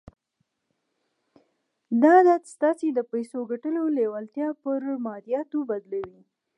دا 2.01 2.13
عادت 2.19 2.43
ستاسې 2.55 2.87
د 2.93 2.99
پيسو 3.11 3.37
ګټلو 3.51 3.81
لېوالتیا 3.97 4.47
پر 4.61 4.81
ماديياتو 5.05 5.59
بدلوي. 5.69 6.21